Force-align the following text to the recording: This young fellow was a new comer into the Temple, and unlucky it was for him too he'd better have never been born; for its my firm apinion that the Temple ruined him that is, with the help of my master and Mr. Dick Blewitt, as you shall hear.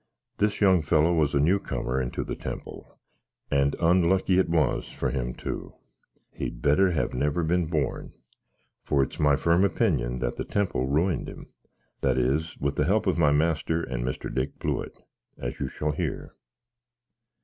This 0.37 0.61
young 0.61 0.81
fellow 0.81 1.13
was 1.13 1.35
a 1.35 1.39
new 1.39 1.59
comer 1.59 2.01
into 2.01 2.23
the 2.23 2.35
Temple, 2.35 2.97
and 3.51 3.75
unlucky 3.79 4.39
it 4.39 4.49
was 4.49 4.91
for 4.91 5.11
him 5.11 5.31
too 5.35 5.75
he'd 6.31 6.59
better 6.59 6.89
have 6.89 7.13
never 7.13 7.43
been 7.43 7.67
born; 7.67 8.11
for 8.83 9.03
its 9.03 9.19
my 9.19 9.35
firm 9.35 9.61
apinion 9.63 10.17
that 10.19 10.37
the 10.37 10.43
Temple 10.43 10.87
ruined 10.87 11.29
him 11.29 11.45
that 11.99 12.17
is, 12.17 12.57
with 12.57 12.77
the 12.77 12.85
help 12.85 13.05
of 13.05 13.19
my 13.19 13.31
master 13.31 13.83
and 13.83 14.03
Mr. 14.03 14.33
Dick 14.33 14.57
Blewitt, 14.57 14.97
as 15.37 15.59
you 15.59 15.67
shall 15.69 15.91
hear. 15.91 16.33